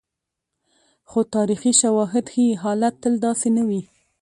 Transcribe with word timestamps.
خو 1.09 1.19
تاریخي 1.35 1.71
شواهد 1.81 2.25
ښيي، 2.33 2.59
حالت 2.63 2.93
تل 3.03 3.13
داسې 3.25 3.47
نه 3.57 3.63
وي. 3.67 3.81